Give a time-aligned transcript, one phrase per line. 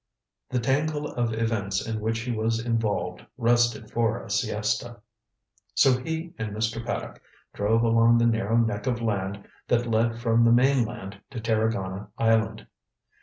[0.49, 4.99] The tangle of events in which he was involved rested for a siesta.
[5.75, 6.83] So he and Mr.
[6.83, 7.21] Paddock
[7.53, 12.65] drove along the narrow neck of land that led from the mainland to Tarragona Island.